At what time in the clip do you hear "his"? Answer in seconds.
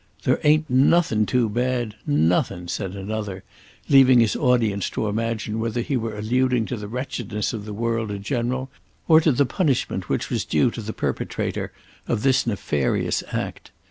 4.19-4.35